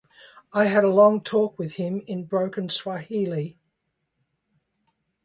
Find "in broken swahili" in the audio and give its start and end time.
2.07-3.55